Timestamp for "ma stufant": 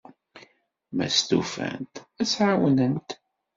0.95-1.93